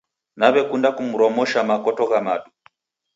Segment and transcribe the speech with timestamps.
[0.39, 2.49] Naw'ekunda kumromosha makoto gha madu